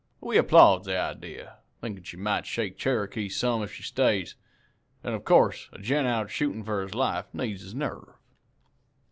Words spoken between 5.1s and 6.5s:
of course a gent out